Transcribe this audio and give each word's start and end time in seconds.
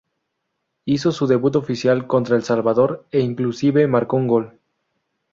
Hizo 0.85 1.11
su 1.11 1.27
debut 1.27 1.55
oficial 1.57 2.07
contra 2.07 2.35
El 2.35 2.41
Salvador 2.41 3.05
e 3.11 3.19
inclusive 3.19 3.85
marco 3.85 4.17
un 4.17 4.25
gol. 4.25 4.59